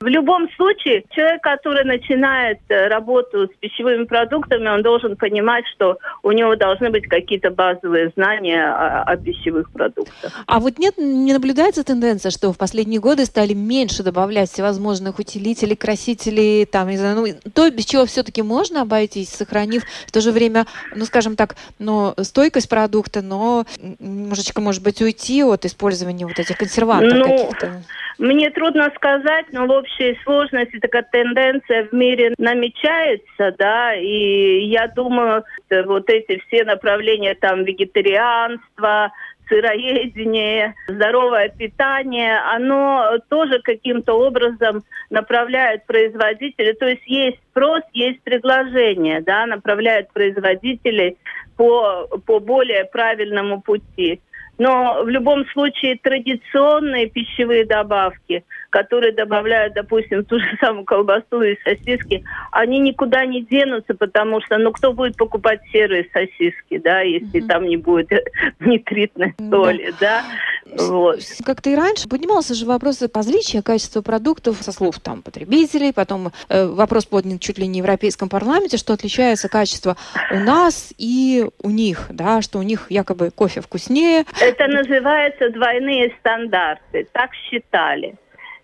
[0.00, 5.98] В любом случае, человек, который начинает э, работу с пищевыми продуктами, он должен понимать, что
[6.22, 10.32] у него должны быть какие-то базовые знания о, о пищевых продуктах.
[10.46, 15.76] А вот нет, не наблюдается тенденция, что в последние годы стали меньше добавлять всевозможных утилителей,
[15.76, 20.32] красителей, там, не знаю, ну, то, без чего все-таки можно обойтись, сохранив в то же
[20.32, 20.64] время,
[20.96, 23.66] ну, скажем так, но стойкость продукта, но
[23.98, 27.82] немножечко, может быть, уйти от использования вот этих консервантов ну, каких-то?
[28.20, 34.88] Мне трудно сказать, но в общей сложности такая тенденция в мире намечается, да, и я
[34.88, 35.44] думаю,
[35.86, 39.12] вот эти все направления, там, вегетарианство,
[39.50, 46.72] сыроедение, здоровое питание, оно тоже каким-то образом направляет производителей.
[46.74, 51.18] То есть есть спрос, есть предложение, да, направляет производителей
[51.56, 54.20] по, по более правильному пути.
[54.58, 61.58] Но в любом случае традиционные пищевые добавки, которые добавляют, допустим, ту же самую колбасу и
[61.62, 67.42] сосиски, они никуда не денутся, потому что, ну, кто будет покупать серые сосиски, да, если
[67.42, 67.46] mm-hmm.
[67.46, 68.10] там не будет
[68.60, 70.22] нитритной соли, да.
[70.66, 70.84] да?
[70.86, 71.20] Вот.
[71.44, 76.66] Как-то и раньше поднимался же вопрос различия качества продуктов со слов там потребителей, потом э,
[76.66, 79.96] вопрос поднят чуть ли не в Европейском парламенте, что отличается качество
[80.30, 86.14] у нас и у них, да, что у них якобы кофе вкуснее, это называется двойные
[86.20, 87.06] стандарты.
[87.12, 88.14] Так считали.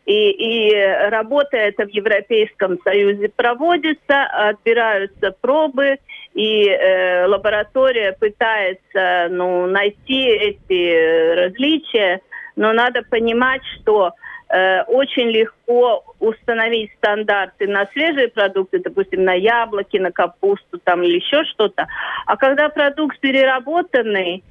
[0.06, 0.72] И, и
[1.10, 5.98] работа эта в Европейском Союзе проводится, отбираются пробы,
[6.32, 12.20] и э, лаборатория пытается ну, найти эти различия,
[12.54, 14.12] но надо понимать, что
[14.48, 21.16] э, очень легко установить стандарты на свежие продукты, допустим, на яблоки, на капусту там, или
[21.16, 21.88] еще что-то.
[22.26, 24.44] А когда продукт переработанный,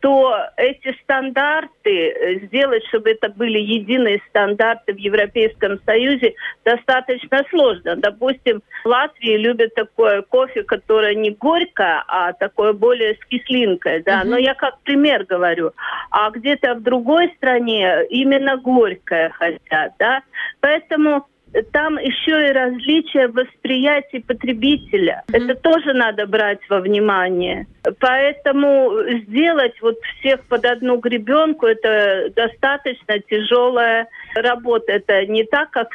[0.00, 6.34] то эти стандарты, э, сделать, чтобы это были единые стандарты в Европейском Союзе,
[6.64, 7.96] достаточно сложно.
[7.96, 14.22] Допустим, в Латвии любят такое кофе, которое не горькое, а такое более с кислинкой, да,
[14.22, 14.28] uh-huh.
[14.28, 15.72] но я как пример говорю.
[16.10, 20.22] А где-то в другой стране именно горькое хотят, да.
[20.60, 21.26] Поэтому
[21.72, 25.24] там еще и различия восприятия потребителя.
[25.26, 25.44] Mm-hmm.
[25.44, 27.66] Это тоже надо брать во внимание.
[27.98, 28.92] Поэтому
[29.26, 34.92] сделать вот всех под одну гребенку это достаточно тяжелая работа.
[34.92, 35.88] Это не так, как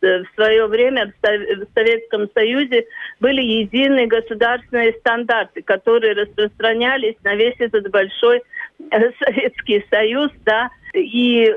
[0.00, 2.86] в свое время в Советском Союзе
[3.20, 8.42] были единые государственные стандарты, которые распространялись на весь этот большой
[9.18, 11.54] Советский Союз, да, и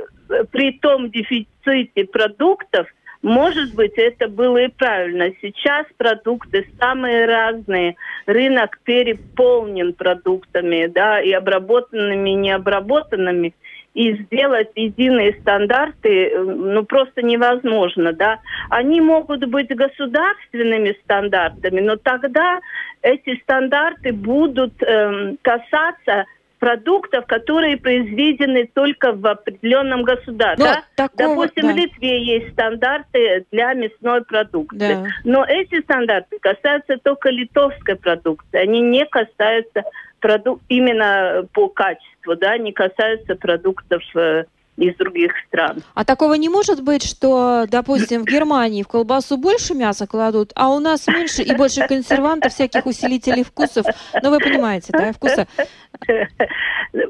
[0.51, 2.88] при том дефиците продуктов
[3.27, 5.31] может быть, это было и правильно.
[5.41, 7.95] Сейчас продукты самые разные.
[8.25, 13.53] Рынок переполнен продуктами, да, и обработанными, и необработанными.
[13.93, 18.39] И сделать единые стандарты, ну, просто невозможно, да.
[18.69, 22.61] Они могут быть государственными стандартами, но тогда
[23.01, 26.25] эти стандарты будут эм, касаться
[26.59, 30.65] продуктов, которые произведены только в определенном государстве.
[30.65, 30.83] Ну, да?
[31.07, 31.73] такого, Допустим, да.
[31.73, 34.77] в Литве есть стандарты для мясной продукции.
[34.77, 35.05] Да.
[35.23, 38.57] Но эти стандарты касаются только литовской продукции.
[38.57, 39.83] Они не касаются
[40.19, 44.45] продук именно по качеству, да, не касаются продуктов э,
[44.77, 45.83] из других стран.
[45.95, 50.69] А такого не может быть, что, допустим, в Германии в колбасу больше мяса кладут, а
[50.69, 53.85] у нас меньше и больше консервантов, всяких усилителей вкусов.
[54.21, 55.47] Ну, вы понимаете, да, вкуса?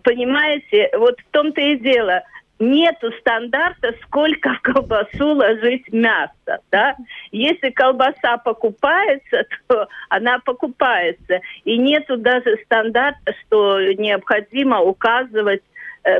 [0.04, 2.24] Понимаете, вот в том-то и дело.
[2.60, 6.96] нету стандарта, сколько в колбасу ложить мясо, да.
[7.32, 11.42] Если колбаса покупается, то она покупается.
[11.66, 15.62] И нету даже стандарта, что необходимо указывать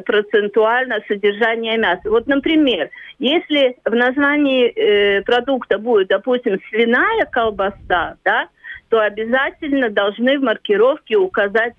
[0.06, 2.10] процентуально содержание мяса.
[2.10, 8.48] Вот, например, если в названии э, продукта будет, допустим, свиная колбаса, да,
[8.90, 11.74] то обязательно должны в маркировке указать,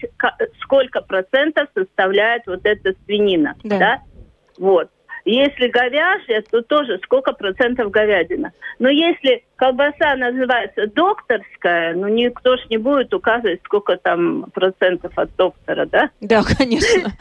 [0.60, 3.54] сколько процентов составляет вот эта свинина.
[3.64, 3.78] Да.
[3.78, 3.98] да?
[4.58, 4.90] Вот.
[5.30, 8.52] Если говяжья, то тоже сколько процентов говядина.
[8.78, 15.28] Но если колбаса называется докторская, ну никто ж не будет указывать, сколько там процентов от
[15.36, 16.10] доктора, да?
[16.22, 17.12] Да, конечно.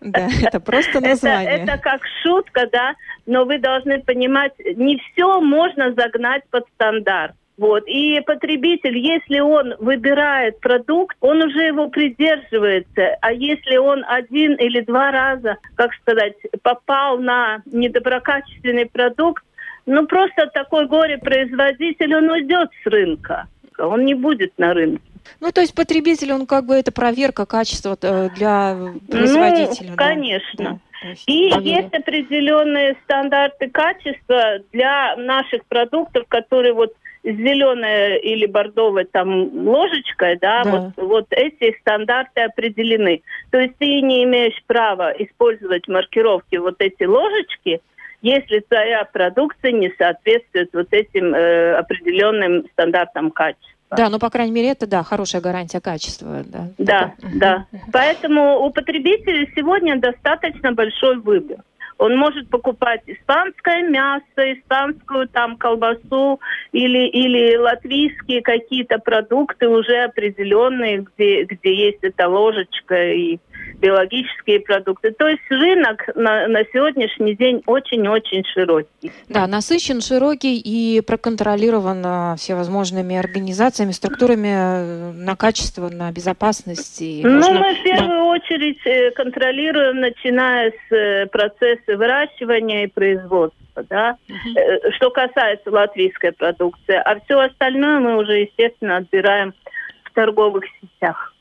[0.00, 1.62] Да, это просто название.
[1.62, 2.94] Это как шутка, да,
[3.26, 7.34] но вы должны понимать, не все можно загнать под стандарт.
[7.58, 7.82] Вот.
[7.88, 13.16] И потребитель, если он выбирает продукт, он уже его придерживается.
[13.20, 19.42] А если он один или два раза, как сказать, попал на недоброкачественный продукт,
[19.86, 23.48] ну просто такой горе-производитель, он уйдет с рынка.
[23.76, 25.02] Он не будет на рынке.
[25.40, 28.76] Ну, то есть потребитель, он как бы это проверка качества э, для
[29.10, 29.90] производителя.
[29.90, 30.80] Ну, конечно.
[31.02, 31.08] Да?
[31.26, 31.60] И проверка.
[31.60, 36.92] есть определенные стандарты качества для наших продуктов, которые вот
[37.32, 40.70] зеленая или бордовая там ложечкой, да, да.
[40.70, 43.22] Вот, вот эти стандарты определены.
[43.50, 47.80] То есть ты не имеешь права использовать маркировки вот эти ложечки,
[48.22, 53.68] если твоя продукция не соответствует вот этим э, определенным стандартам качества.
[53.96, 56.42] Да, ну, по крайней мере, это, да, хорошая гарантия качества.
[56.44, 57.14] Да, да.
[57.34, 57.66] да.
[57.92, 61.58] Поэтому у потребителей сегодня достаточно большой выбор.
[61.98, 66.40] Он может покупать испанское мясо, испанскую там колбасу
[66.72, 73.38] или, или латвийские какие-то продукты уже определенные, где, где есть эта ложечка и
[73.80, 75.12] биологические продукты.
[75.12, 79.12] То есть рынок на, на сегодняшний день очень-очень широкий.
[79.28, 87.00] Да, насыщен, широкий и проконтролирован а, всевозможными организациями, структурами э, на качество, на безопасность.
[87.00, 87.60] И ну, можно...
[87.60, 88.24] мы в первую да.
[88.24, 91.26] очередь э, контролируем, начиная с э,
[91.88, 93.84] процесса выращивания и производства.
[93.88, 94.16] Да?
[94.28, 94.92] Угу.
[94.96, 96.94] Что касается латвийской продукции.
[96.96, 99.54] А все остальное мы уже, естественно, отбираем
[100.04, 101.34] в торговых сетях.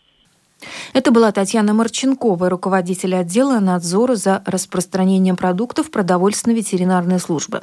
[0.94, 7.62] Это была Татьяна Марченкова, руководитель отдела надзора за распространением продуктов продовольственно-ветеринарной службы.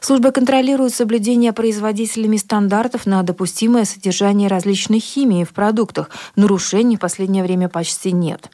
[0.00, 6.10] Служба контролирует соблюдение производителями стандартов на допустимое содержание различной химии в продуктах.
[6.36, 8.50] Нарушений в последнее время почти нет.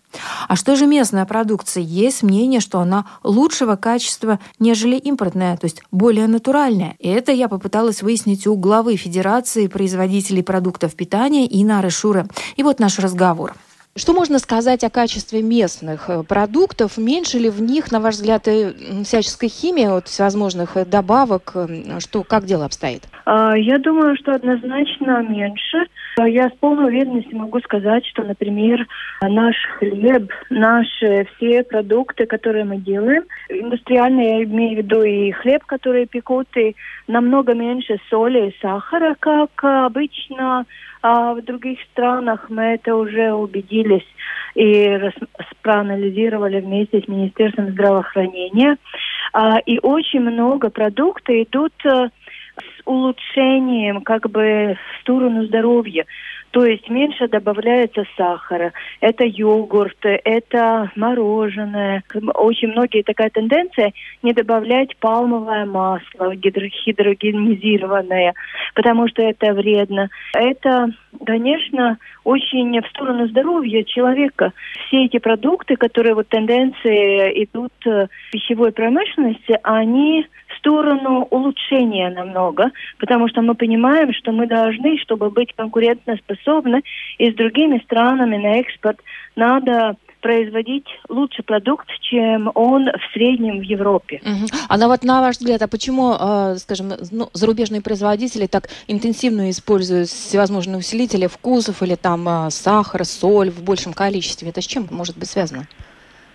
[0.49, 1.83] А что же местная продукция?
[1.83, 6.97] Есть мнение, что она лучшего качества, нежели импортная, то есть более натуральная.
[6.99, 12.27] И это я попыталась выяснить у главы Федерации производителей продуктов питания Инары Шуры.
[12.57, 13.55] И вот наш разговор.
[13.95, 16.97] Что можно сказать о качестве местных э, продуктов?
[16.97, 18.45] Меньше ли в них, на ваш взгляд,
[19.05, 21.55] всяческой химии, вот всевозможных э, добавок?
[21.99, 23.03] Что, как дело обстоит?
[23.27, 25.87] А, я думаю, что однозначно меньше.
[26.19, 28.87] А, я с полной уверенностью могу сказать, что, например,
[29.21, 35.65] наш хлеб, наши все продукты, которые мы делаем, индустриальные, я имею в виду и хлеб,
[35.67, 36.75] который пекут, и
[37.09, 40.65] намного меньше соли и сахара, как обычно
[41.03, 44.07] а в других странах мы это уже убедились
[44.55, 44.99] и
[45.63, 48.77] проанализировали вместе с Министерством здравоохранения.
[49.33, 52.09] А, и очень много продуктов идут э,
[52.57, 56.07] с улучшением как бы в сторону здоровья.
[56.53, 58.73] То есть меньше добавляется сахара.
[59.01, 62.05] Это йогурт, это мороженое.
[62.35, 68.35] Очень многие такая тенденция не добавлять пальмовое масло гидрогенизированное,
[68.75, 70.11] потому что это вредно.
[70.35, 70.91] Это,
[71.25, 74.53] конечно, очень в сторону здоровья человека.
[74.87, 80.27] Все эти продукты, которые вот тенденции идут в пищевой промышленности, они
[80.63, 86.83] сторону улучшения намного, потому что мы понимаем, что мы должны, чтобы быть конкурентоспособны
[87.19, 88.99] и с другими странами на экспорт,
[89.35, 94.21] надо производить лучший продукт, чем он в среднем в Европе.
[94.25, 94.47] Угу.
[94.69, 99.51] А на вот на ваш взгляд, а почему, э, скажем, ну, зарубежные производители так интенсивно
[99.51, 104.51] используют всевозможные усилители вкусов или там э, сахар, соль в большем количестве?
[104.51, 105.67] Это с чем может быть связано?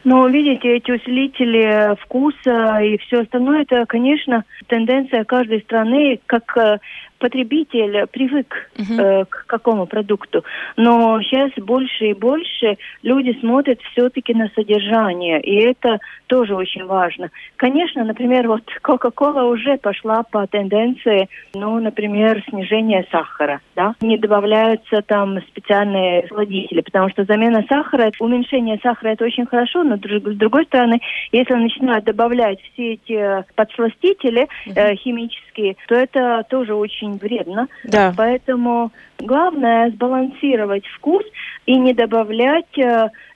[0.09, 6.77] Но видите, эти усилители вкуса и все остальное, это, конечно, тенденция каждой страны, как э,
[7.17, 9.01] потребитель привык uh-huh.
[9.01, 10.43] э, к какому продукту.
[10.75, 17.29] Но сейчас больше и больше люди смотрят все-таки на содержание, и это тоже очень важно.
[17.55, 25.01] Конечно, например, вот Coca-Cola уже пошла по тенденции, ну, например, снижения сахара, да, не добавляются
[25.01, 30.65] там специальные сладители, потому что замена сахара, уменьшение сахара это очень хорошо, но с другой
[30.65, 31.01] стороны,
[31.31, 37.67] если начинают добавлять все эти подсластители э, химические, то это тоже очень вредно.
[37.85, 38.13] Да.
[38.17, 41.23] Поэтому главное сбалансировать вкус
[41.65, 42.77] и не добавлять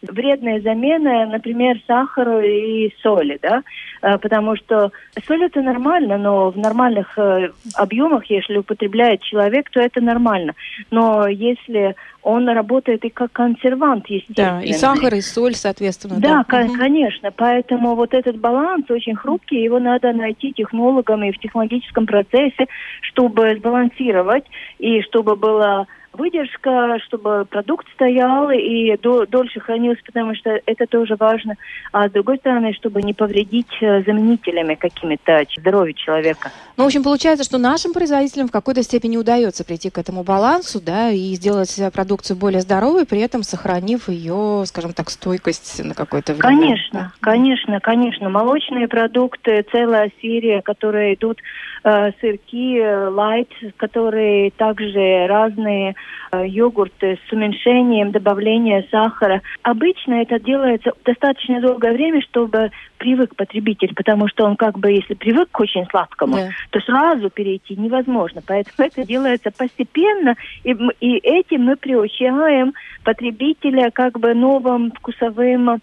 [0.01, 3.63] вредные замены, например, сахару и соли, да,
[4.01, 4.91] э, потому что
[5.27, 10.53] соль это нормально, но в нормальных э, объемах, если употребляет человек, то это нормально.
[10.89, 14.59] Но если он работает и как консервант, естественно.
[14.59, 16.19] Да, и сахар, и соль, соответственно.
[16.19, 16.67] Да, да.
[16.77, 17.31] конечно.
[17.31, 22.67] Поэтому вот этот баланс очень хрупкий, его надо найти технологам и в технологическом процессе,
[23.01, 24.45] чтобы сбалансировать
[24.77, 31.15] и чтобы было выдержка, чтобы продукт стоял и до, дольше хранился, потому что это тоже
[31.17, 31.55] важно.
[31.91, 36.51] А с другой стороны, чтобы не повредить э, заменителями какими-то здоровью человека.
[36.77, 40.81] Ну, в общем, получается, что нашим производителям в какой-то степени удается прийти к этому балансу,
[40.81, 46.33] да, и сделать продукцию более здоровой, при этом сохранив ее, скажем так, стойкость на какое-то
[46.33, 46.41] время.
[46.41, 48.29] Конечно, конечно, конечно.
[48.29, 51.39] Молочные продукты, целая серия, которые идут,
[51.80, 55.95] э, сырки, лайт, которые также разные
[56.33, 59.41] Э, йогурты с уменьшением добавления сахара.
[59.63, 65.13] Обычно это делается достаточно долгое время, чтобы привык потребитель, потому что он как бы, если
[65.13, 66.49] привык к очень сладкому, да.
[66.69, 68.41] то сразу перейти невозможно.
[68.47, 75.81] Поэтому это делается постепенно, и, и этим мы приучаем потребителя как бы новым вкусовым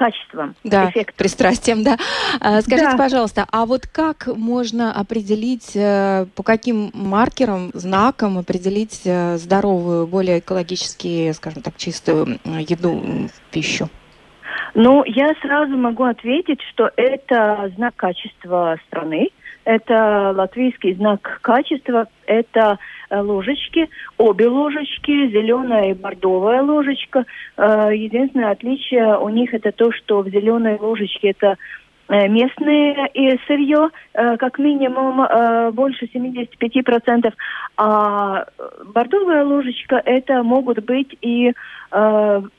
[0.00, 1.14] качеством, да, эффектом.
[1.18, 1.98] пристрастием, да.
[2.40, 2.96] А, скажите, да.
[2.96, 10.38] пожалуйста, а вот как можно определить, э, по каким маркерам, знакам определить э, здоровую, более
[10.38, 13.90] экологически, скажем так, чистую еду, пищу?
[14.72, 19.28] Ну, я сразу могу ответить, что это знак качества страны,
[19.74, 22.78] это латвийский знак качества, это
[23.10, 27.24] Э, ложечки, обе ложечки, зеленая и бордовая ложечка.
[27.56, 31.56] Э, единственное отличие у них это то, что в зеленой ложечке это
[32.10, 33.08] местное
[33.46, 35.26] сырье, как минимум
[35.72, 37.32] больше 75%,
[37.76, 38.44] а
[38.92, 41.52] бордовая ложечка это могут быть и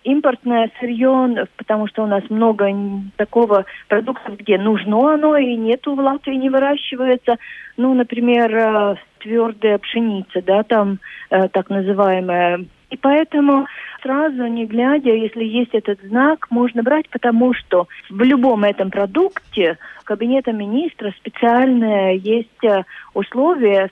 [0.03, 2.69] импортное сырье, потому что у нас много
[3.17, 7.37] такого продукта, где нужно оно и нету в Латвии, не выращивается.
[7.77, 10.99] Ну, например, твердая пшеница, да, там
[11.29, 12.65] э, так называемая.
[12.91, 13.67] И поэтому
[14.03, 19.77] сразу, не глядя, если есть этот знак, можно брать, потому что в любом этом продукте
[20.03, 22.83] кабинета министра специальные есть э,
[23.13, 23.89] условия,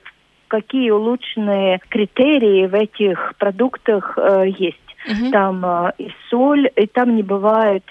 [0.50, 4.89] какие улучшенные критерии в этих продуктах э, есть.
[5.10, 5.32] Угу.
[5.32, 7.84] Там э, и соль, и там не бывает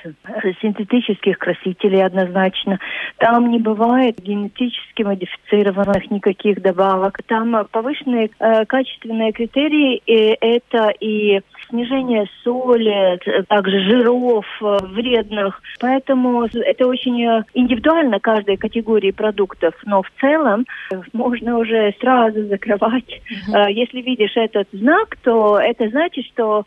[0.61, 2.79] синтетических красителей однозначно.
[3.19, 7.21] Там не бывает генетически модифицированных никаких добавок.
[7.27, 15.61] Там э, повышенные э, качественные критерии, и это и снижение соли, также жиров э, вредных.
[15.81, 19.75] Поэтому это очень э, индивидуально каждой категории продуктов.
[19.85, 20.67] Но в целом
[21.13, 23.21] можно уже сразу закрывать.
[23.29, 23.73] Uh-huh.
[23.73, 26.65] Если видишь этот знак, то это значит, что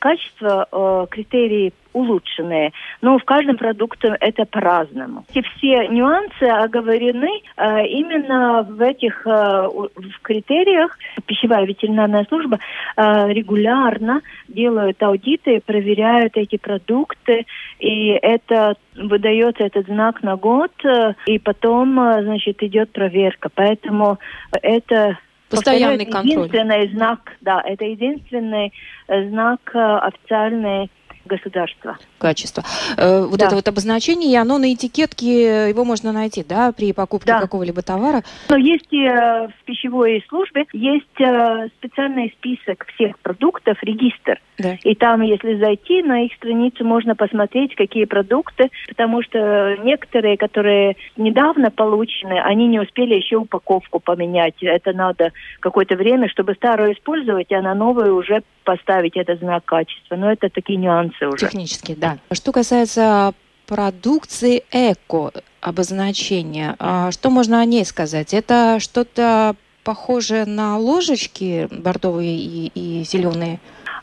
[0.00, 5.24] качество, э, критерии улучшенные, но в каждом продукте это по-разному.
[5.34, 10.96] Эти все нюансы оговорены э, именно в этих э, в критериях.
[11.26, 12.58] Пищевая ветеринарная служба
[12.96, 17.46] э, регулярно делают аудиты, проверяют эти продукты,
[17.78, 23.48] и это выдается этот знак на год, э, и потом, э, значит, идет проверка.
[23.52, 24.18] Поэтому
[24.62, 25.18] это
[25.50, 26.46] Постоянный контроль.
[26.46, 28.72] Единственный знак, да, это единственный
[29.08, 30.90] э, знак э, официальный
[31.30, 31.96] государства.
[32.18, 32.62] Качество.
[32.96, 33.46] Э, вот да.
[33.46, 37.40] это вот обозначение, оно на этикетке, его можно найти, да, при покупке да.
[37.40, 38.22] какого-либо товара?
[38.48, 44.40] Но есть и э, в пищевой службе, есть э, специальный список всех продуктов, регистр.
[44.58, 44.76] Да.
[44.82, 50.96] И там, если зайти на их страницу, можно посмотреть, какие продукты, потому что некоторые, которые
[51.16, 54.56] недавно получены, они не успели еще упаковку поменять.
[54.60, 60.16] Это надо какое-то время, чтобы старую использовать, а на новую уже поставить этот знак качества.
[60.16, 61.46] Но это такие нюансы уже.
[61.46, 62.18] Технически, да.
[62.32, 63.34] Что касается
[63.66, 68.34] продукции эко обозначения, а что можно о ней сказать?
[68.34, 69.54] Это что-то
[69.84, 73.60] похожее на ложечки бордовые и, и зеленые?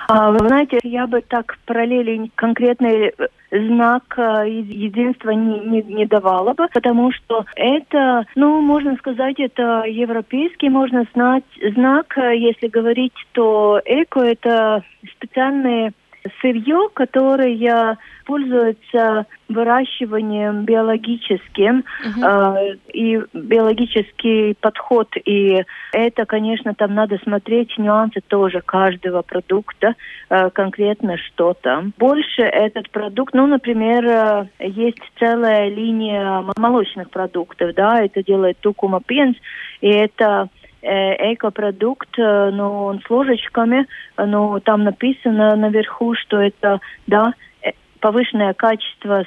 [0.10, 3.14] А, вы знаете, я бы так параллели конкретный
[3.52, 9.84] знак э, единства не, не, не давала бы, потому что это, ну, можно сказать, это
[9.86, 11.44] европейский, можно знать
[11.76, 14.84] знак, э, если говорить, то эко это
[15.16, 15.94] специальные
[16.42, 17.98] сырье, которое
[18.28, 22.74] пользуется выращиванием биологическим uh-huh.
[22.74, 25.08] э, и биологический подход.
[25.26, 25.64] И
[25.94, 29.96] это, конечно, там надо смотреть нюансы тоже каждого продукта,
[30.30, 31.94] э, конкретно что там.
[31.98, 39.00] Больше этот продукт, ну, например, э, есть целая линия молочных продуктов, да, это делает Тукума
[39.06, 39.38] Пенс,
[39.80, 40.50] и это
[40.82, 48.54] экопродукт, э, но он с ложечками, но там написано наверху, что это, да, э, повышенное
[48.54, 49.26] качество,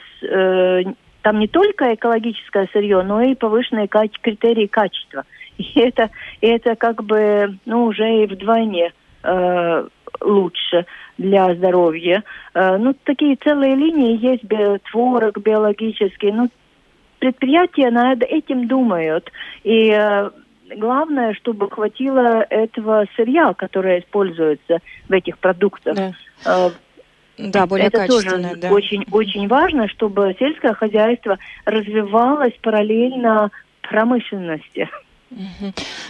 [1.23, 5.25] там не только экологическое сырье, но и повышенные критерии качества.
[5.59, 6.09] И это,
[6.41, 9.89] и это как бы, ну, уже и вдвойне э,
[10.23, 10.87] лучше
[11.19, 12.25] для здоровья.
[12.55, 14.45] Э, ну, такие целые линии есть,
[14.91, 16.49] творог биологический, ну,
[17.19, 19.31] предприятия над этим думают.
[19.63, 20.31] И э,
[20.77, 25.97] главное, чтобы хватило этого сырья, которое используется в этих продуктах.
[25.97, 26.13] Да.
[26.45, 26.71] А,
[27.39, 28.71] да, более это тоже да.
[28.71, 33.51] очень, очень важно, чтобы сельское хозяйство развивалось параллельно
[33.83, 34.89] промышленности.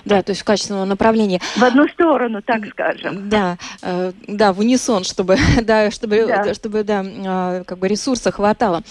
[0.06, 1.40] Да, то есть в качественном направлении.
[1.56, 3.28] В одну сторону, так скажем.
[3.28, 6.54] Да, э, да, в унисон, чтобы, да, чтобы, да.
[6.54, 8.82] чтобы, да, а, как бы ресурса хватало.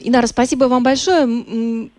[0.00, 1.90] Инара, спасибо вам большое.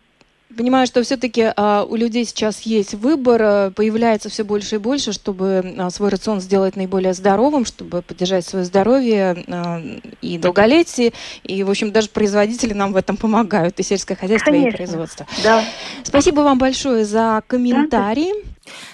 [0.57, 5.13] Понимаю, что все-таки а, у людей сейчас есть выбор, а, появляется все больше и больше,
[5.13, 9.79] чтобы а, свой рацион сделать наиболее здоровым, чтобы поддержать свое здоровье а,
[10.21, 11.13] и долголетие.
[11.43, 14.69] И, в общем, даже производители нам в этом помогают, и сельское хозяйство, Конечно.
[14.69, 15.27] и производство.
[15.43, 15.63] Да.
[16.03, 18.33] Спасибо вам большое за комментарии.
[18.33, 18.49] Да.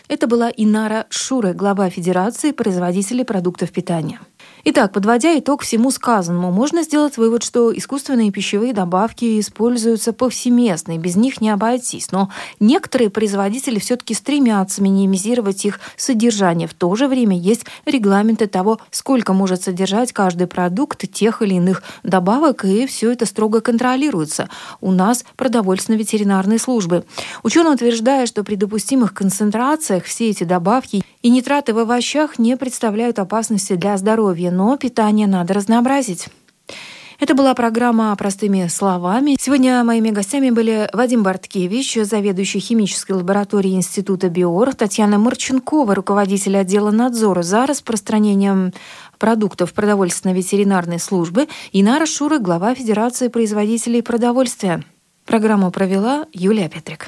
[0.07, 4.19] Это была Инара Шуры, глава Федерации производителей продуктов питания.
[4.67, 10.97] Итак, подводя итог всему сказанному, можно сделать вывод, что искусственные пищевые добавки используются повсеместно, и
[10.97, 12.11] без них не обойтись.
[12.11, 16.67] Но некоторые производители все-таки стремятся минимизировать их содержание.
[16.67, 21.83] В то же время есть регламенты того, сколько может содержать каждый продукт тех или иных
[22.01, 24.49] добавок, и все это строго контролируется.
[24.81, 27.05] У нас продовольственно-ветеринарные службы.
[27.43, 33.17] Ученые утверждают, что при допустимых концентрациях все эти добавки и нитраты в овощах не представляют
[33.17, 36.27] опасности для здоровья но питание надо разнообразить.
[37.19, 39.35] Это была программа «Простыми словами».
[39.39, 46.91] Сегодня моими гостями были Вадим Барткевич, заведующий химической лабораторией Института БИОР, Татьяна Марченкова, руководитель отдела
[46.91, 48.71] надзора за распространением
[49.17, 54.83] продуктов продовольственно-ветеринарной службы, и Нара Шура, глава Федерации производителей продовольствия.
[55.25, 57.07] Программу провела Юлия Петрик.